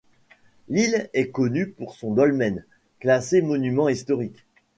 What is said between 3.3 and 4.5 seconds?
monument historique.